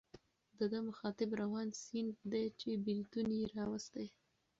[0.57, 4.07] د ده مخاطب روان سیند دی چې بېلتون یې راوستی.